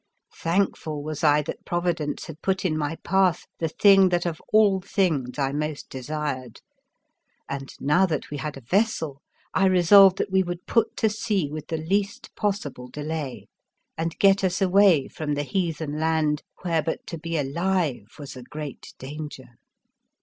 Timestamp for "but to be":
16.81-17.37